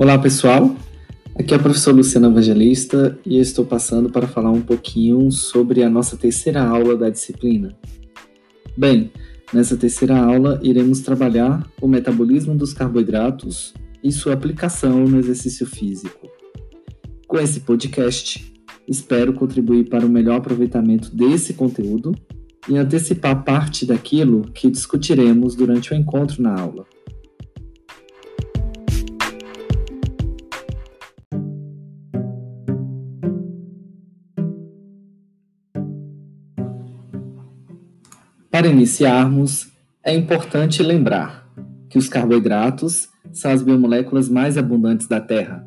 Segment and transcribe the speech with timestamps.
[0.00, 0.74] Olá pessoal,
[1.34, 5.82] aqui é o professor Luciano Evangelista e eu estou passando para falar um pouquinho sobre
[5.82, 7.76] a nossa terceira aula da disciplina.
[8.74, 9.12] Bem,
[9.52, 16.30] nessa terceira aula iremos trabalhar o metabolismo dos carboidratos e sua aplicação no exercício físico.
[17.28, 18.54] Com esse podcast,
[18.88, 22.14] espero contribuir para o melhor aproveitamento desse conteúdo
[22.66, 26.86] e antecipar parte daquilo que discutiremos durante o encontro na aula.
[38.60, 39.68] Para iniciarmos,
[40.04, 41.50] é importante lembrar
[41.88, 45.66] que os carboidratos são as biomoléculas mais abundantes da Terra.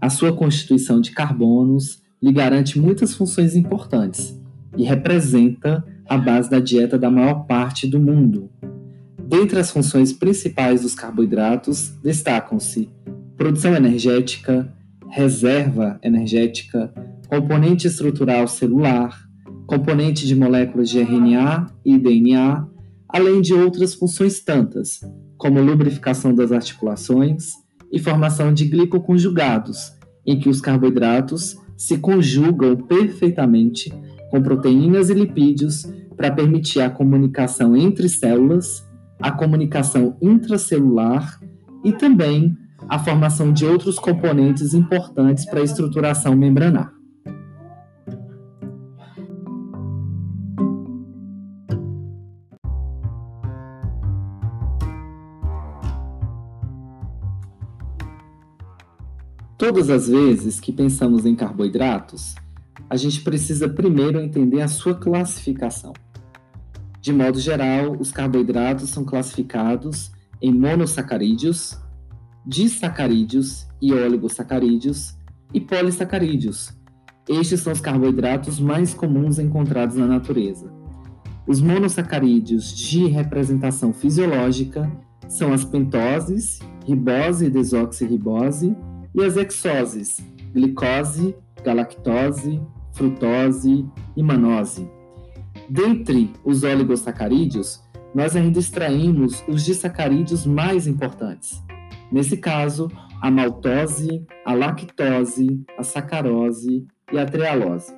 [0.00, 4.34] A sua constituição de carbonos lhe garante muitas funções importantes
[4.78, 8.48] e representa a base da dieta da maior parte do mundo.
[9.22, 12.88] Dentre as funções principais dos carboidratos, destacam-se
[13.36, 14.72] produção energética,
[15.10, 16.90] reserva energética,
[17.28, 19.20] componente estrutural celular,
[19.72, 22.68] componente de moléculas de RNA e DNA,
[23.08, 25.00] além de outras funções tantas,
[25.38, 27.52] como lubrificação das articulações
[27.90, 29.94] e formação de glicoconjugados,
[30.26, 33.90] em que os carboidratos se conjugam perfeitamente
[34.30, 38.86] com proteínas e lipídios para permitir a comunicação entre células,
[39.18, 41.40] a comunicação intracelular
[41.82, 42.54] e também
[42.90, 46.92] a formação de outros componentes importantes para a estruturação membranar.
[59.62, 62.34] Todas as vezes que pensamos em carboidratos,
[62.90, 65.92] a gente precisa primeiro entender a sua classificação.
[67.00, 71.78] De modo geral, os carboidratos são classificados em monossacarídeos,
[72.44, 75.16] disacarídeos e oligosacarídeos
[75.54, 76.76] e polissacarídeos.
[77.28, 80.72] Estes são os carboidratos mais comuns encontrados na natureza.
[81.46, 84.90] Os monossacarídeos de representação fisiológica
[85.28, 88.76] são as pentoses, ribose e desoxirribose,
[89.14, 90.20] e as exoses,
[90.52, 91.34] glicose,
[91.64, 92.60] galactose,
[92.92, 93.86] frutose
[94.16, 94.88] e manose.
[95.68, 97.82] Dentre os oligosacarídeos,
[98.14, 101.62] nós ainda extraímos os disacarídeos mais importantes.
[102.10, 102.90] Nesse caso,
[103.22, 107.94] a maltose, a lactose, a sacarose e a trealose.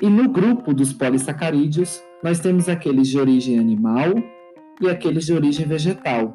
[0.00, 4.12] E no grupo dos polissacarídeos, nós temos aqueles de origem animal
[4.80, 6.34] e aqueles de origem vegetal,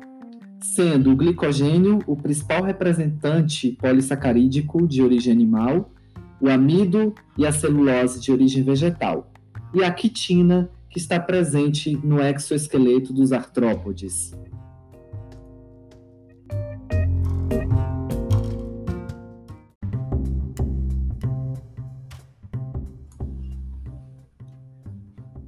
[0.61, 5.91] sendo o glicogênio o principal representante polissacarídico de origem animal,
[6.39, 9.31] o amido e a celulose de origem vegetal,
[9.73, 14.31] e a quitina, que está presente no exoesqueleto dos artrópodes.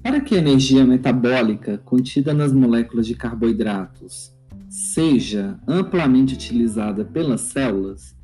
[0.01, 4.33] Para que a energia metabólica contida nas moléculas de carboidratos
[4.73, 8.17] seja amplamente utilizada pelas células,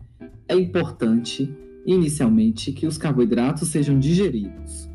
[0.47, 1.55] é importante,
[1.85, 4.89] inicialmente, que os carboidratos sejam digeridos.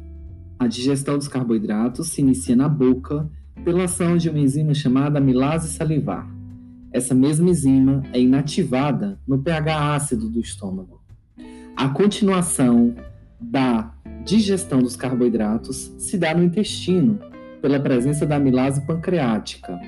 [0.59, 3.31] A digestão dos carboidratos se inicia na boca
[3.65, 6.29] pela ação de uma enzima chamada amilase salivar.
[6.91, 11.01] Essa mesma enzima é inativada no pH ácido do estômago.
[11.77, 12.97] A continuação
[13.41, 13.95] da
[14.25, 17.21] digestão dos carboidratos se dá no intestino,
[17.63, 19.79] pela presença da amilase pancreática,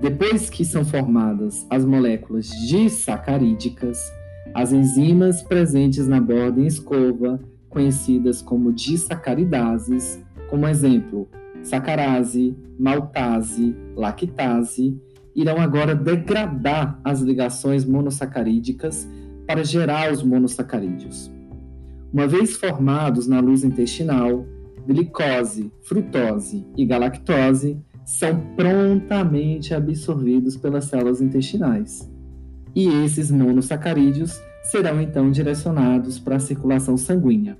[0.00, 4.10] depois que são formadas as moléculas disacarídicas,
[4.54, 7.38] as enzimas presentes na borda em escova,
[7.68, 10.18] conhecidas como disacaridases,
[10.48, 11.28] como exemplo,
[11.62, 14.98] sacarase, maltase, lactase,
[15.36, 19.06] irão agora degradar as ligações monossacarídicas
[19.46, 21.30] para gerar os monossacarídeos.
[22.12, 24.46] Uma vez formados na luz intestinal,
[24.86, 27.78] glicose, frutose e galactose
[28.10, 32.10] são prontamente absorvidos pelas células intestinais.
[32.74, 37.56] E esses monossacarídeos serão então direcionados para a circulação sanguínea.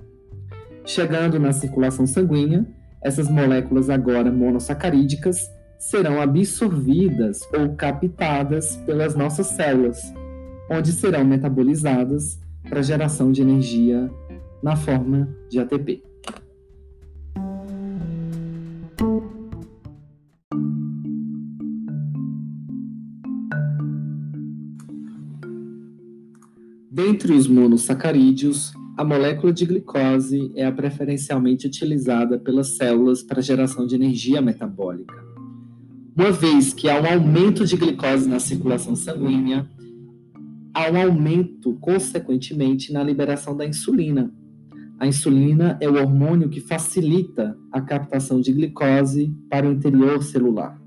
[0.85, 2.67] Chegando na circulação sanguínea,
[3.01, 5.49] essas moléculas agora monossacarídicas
[5.79, 10.01] serão absorvidas ou captadas pelas nossas células,
[10.69, 12.37] onde serão metabolizadas
[12.69, 14.11] para geração de energia
[14.61, 16.10] na forma de ATP.
[26.93, 33.87] Dentre os monossacarídeos, a molécula de glicose é a preferencialmente utilizada pelas células para geração
[33.87, 35.15] de energia metabólica.
[36.13, 39.65] Uma vez que há um aumento de glicose na circulação sanguínea,
[40.73, 44.29] há um aumento, consequentemente, na liberação da insulina.
[44.99, 50.77] A insulina é o hormônio que facilita a captação de glicose para o interior celular.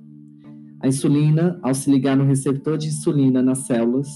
[0.81, 4.06] A insulina, ao se ligar no receptor de insulina nas células,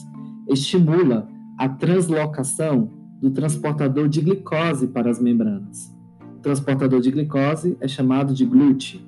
[0.50, 1.26] estimula
[1.58, 2.88] a translocação
[3.20, 5.93] do transportador de glicose para as membranas.
[6.37, 9.05] O transportador de glicose é chamado de GLUT.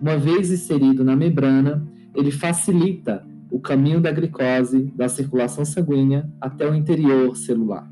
[0.00, 1.84] Uma vez inserido na membrana,
[2.14, 7.90] ele facilita o caminho da glicose da circulação sanguínea até o interior celular.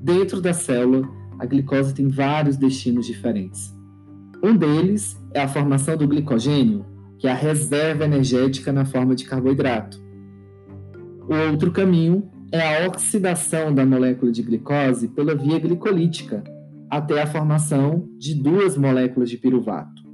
[0.00, 1.08] Dentro da célula,
[1.40, 3.74] a glicose tem vários destinos diferentes.
[4.40, 6.86] Um deles é a formação do glicogênio,
[7.18, 10.00] que é a reserva energética na forma de carboidrato.
[11.28, 16.44] O outro caminho é a oxidação da molécula de glicose pela via glicolítica,
[16.88, 20.04] até a formação de duas moléculas de piruvato.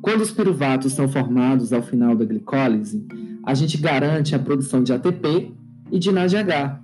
[0.00, 3.06] Quando os piruvatos são formados ao final da glicólise,
[3.44, 5.52] a gente garante a produção de ATP
[5.92, 6.80] e de NADH,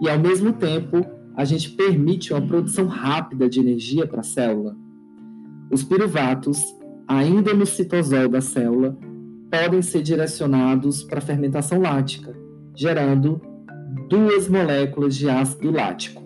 [0.00, 1.04] e ao mesmo tempo
[1.36, 4.76] a gente permite uma produção rápida de energia para a célula.
[5.68, 6.62] Os piruvatos,
[7.08, 8.96] ainda no citosol da célula,
[9.50, 12.36] podem ser direcionados para a fermentação lática,
[12.72, 13.49] gerando
[14.08, 16.22] duas moléculas de ácido lático.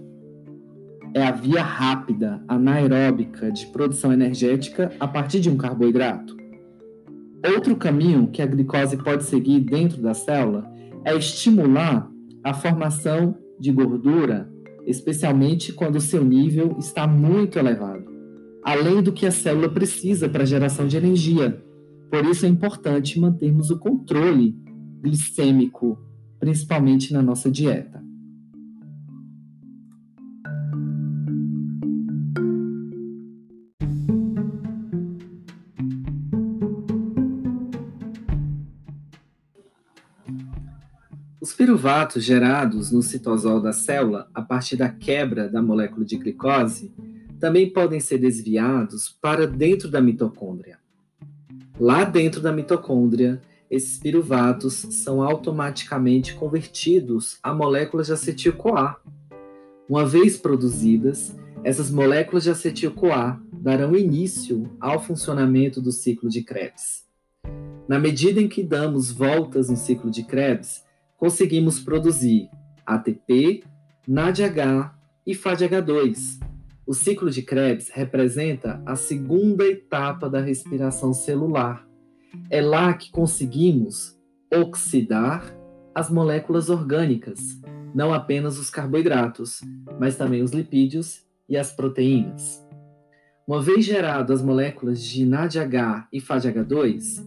[1.15, 6.37] É a via rápida, anaeróbica de produção energética a partir de um carboidrato.
[7.55, 10.69] Outro caminho que a glicose pode seguir dentro da célula
[11.05, 12.11] é estimular
[12.43, 14.51] a formação de gordura,
[14.87, 18.05] especialmente quando o seu nível está muito elevado,
[18.63, 21.63] além do que a célula precisa para geração de energia.
[22.11, 24.57] Por isso é importante mantermos o controle
[25.03, 25.99] glicêmico
[26.45, 28.05] principalmente na nossa dieta.
[41.41, 46.95] Os piruvatos gerados no citosol da célula a partir da quebra da molécula de glicose
[47.41, 50.79] também podem ser desviados para dentro da mitocôndria.
[51.81, 53.41] Lá dentro da mitocôndria,
[53.71, 58.97] esses piruvatos são automaticamente convertidos a moléculas de acetil-CoA.
[59.89, 67.05] Uma vez produzidas, essas moléculas de acetil-CoA darão início ao funcionamento do ciclo de Krebs.
[67.89, 70.85] Na medida em que damos voltas no ciclo de Krebs,
[71.17, 72.49] conseguimos produzir
[72.85, 73.65] ATP,
[74.07, 74.95] NADH
[75.27, 76.41] e FADH2.
[76.87, 81.87] O ciclo de Krebs representa a segunda etapa da respiração celular
[82.51, 84.19] é lá que conseguimos
[84.53, 85.55] oxidar
[85.95, 87.61] as moléculas orgânicas,
[87.95, 89.61] não apenas os carboidratos,
[89.99, 92.65] mas também os lipídios e as proteínas.
[93.47, 97.25] Uma vez geradas as moléculas de NADH e FADH2,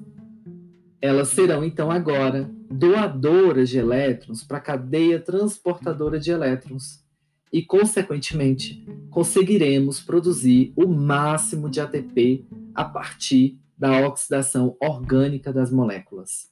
[1.01, 7.05] elas serão então agora doadoras de elétrons para a cadeia transportadora de elétrons
[7.53, 16.49] e, consequentemente, conseguiremos produzir o máximo de ATP a partir da oxidação orgânica das moléculas.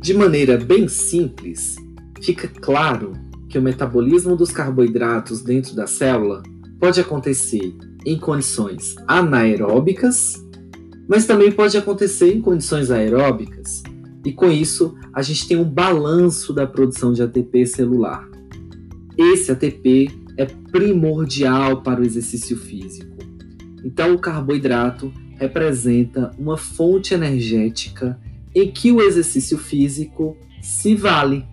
[0.00, 1.76] De maneira bem simples,
[2.22, 3.12] fica claro
[3.48, 6.42] que o metabolismo dos carboidratos dentro da célula
[6.80, 7.72] pode acontecer
[8.06, 10.42] em condições anaeróbicas,
[11.06, 13.82] mas também pode acontecer em condições aeróbicas,
[14.24, 18.28] e com isso a gente tem um balanço da produção de ATP celular.
[19.16, 23.16] Esse ATP é primordial para o exercício físico.
[23.84, 28.18] Então, o carboidrato representa uma fonte energética
[28.54, 31.44] em que o exercício físico se vale.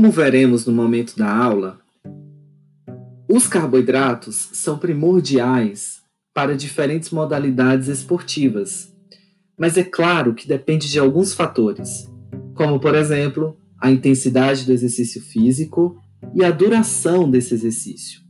[0.00, 1.78] Como veremos no momento da aula,
[3.28, 6.00] os carboidratos são primordiais
[6.32, 8.96] para diferentes modalidades esportivas,
[9.58, 12.10] mas é claro que depende de alguns fatores,
[12.54, 16.00] como, por exemplo, a intensidade do exercício físico
[16.34, 18.22] e a duração desse exercício.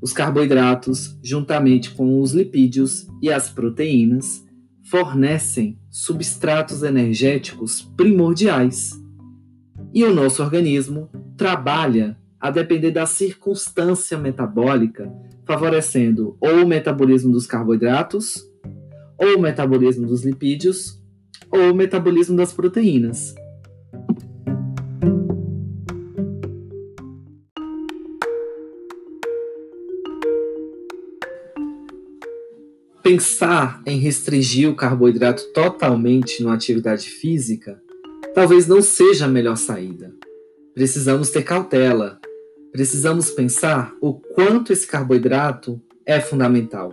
[0.00, 4.42] Os carboidratos, juntamente com os lipídios e as proteínas,
[4.84, 9.03] fornecem substratos energéticos primordiais
[9.94, 15.10] e o nosso organismo trabalha a depender da circunstância metabólica,
[15.46, 18.44] favorecendo ou o metabolismo dos carboidratos,
[19.16, 21.00] ou o metabolismo dos lipídios,
[21.48, 23.36] ou o metabolismo das proteínas.
[33.02, 37.83] pensar em restringir o carboidrato totalmente na atividade física
[38.34, 40.12] talvez não seja a melhor saída.
[40.74, 42.18] Precisamos ter cautela.
[42.72, 46.92] Precisamos pensar o quanto esse carboidrato é fundamental.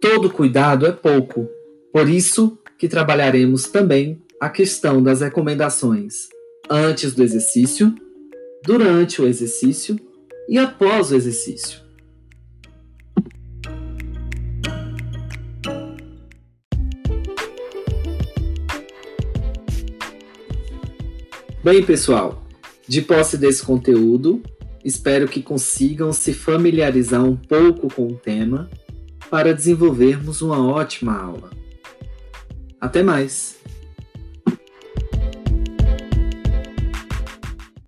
[0.00, 1.48] Todo cuidado é pouco,
[1.92, 6.28] por isso que trabalharemos também a questão das recomendações
[6.68, 7.94] antes do exercício,
[8.64, 9.96] durante o exercício
[10.48, 11.81] e após o exercício.
[21.64, 22.42] Bem, pessoal,
[22.88, 24.42] de posse desse conteúdo,
[24.84, 28.68] espero que consigam se familiarizar um pouco com o tema
[29.30, 31.50] para desenvolvermos uma ótima aula.
[32.80, 33.61] Até mais!